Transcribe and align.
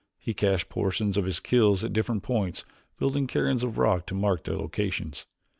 He 0.17 0.33
cached 0.33 0.67
portions 0.67 1.15
of 1.15 1.25
his 1.25 1.39
kills 1.39 1.83
at 1.83 1.93
different 1.93 2.23
points, 2.23 2.65
building 2.97 3.27
cairns 3.27 3.61
of 3.63 3.77
rock 3.77 4.07
to 4.07 4.15
mark 4.15 4.45
their 4.45 4.57
locations. 4.57 5.27